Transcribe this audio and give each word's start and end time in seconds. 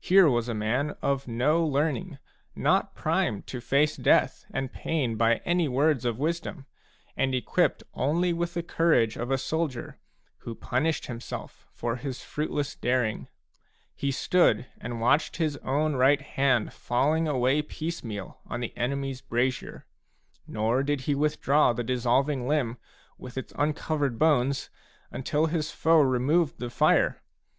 Here 0.00 0.28
was 0.28 0.50
a 0.50 0.54
,man 0.54 0.96
of 1.00 1.26
no 1.26 1.64
learning, 1.64 2.18
not 2.54 2.94
primed 2.94 3.46
to 3.46 3.58
face 3.62 3.96
death 3.96 4.44
and 4.52 4.70
pain 4.70 5.16
by 5.16 5.36
any 5.46 5.66
words 5.66 6.04
of 6.04 6.18
wisdom, 6.18 6.66
and 7.16 7.34
equipped 7.34 7.82
only 7.94 8.34
with 8.34 8.52
the 8.52 8.62
courage 8.62 9.16
of 9.16 9.30
a 9.30 9.38
soldier, 9.38 9.98
who 10.40 10.54
punished 10.54 11.06
himself 11.06 11.66
for 11.72 11.96
his 11.96 12.22
fruitless 12.22 12.74
daring; 12.74 13.28
he 13.94 14.10
stood 14.10 14.66
and 14.78 15.00
watched 15.00 15.36
his 15.38 15.56
own 15.64 15.94
right 15.96 16.20
hand 16.20 16.74
falling 16.74 17.26
away 17.26 17.62
piecemeal 17.62 18.40
on 18.44 18.60
the 18.60 18.76
enemy's 18.76 19.22
brazier/ 19.22 19.86
nor 20.46 20.82
did 20.82 21.00
he 21.08 21.14
withdraw 21.14 21.72
the 21.72 21.82
dissolving 21.82 22.46
limb, 22.46 22.76
with 23.16 23.38
its 23.38 23.54
uncovered 23.56 24.18
bones, 24.18 24.68
until 25.10 25.46
his 25.46 25.70
foe 25.70 26.02
removed 26.02 26.58
the 26.58 26.68
fire. 26.68 27.22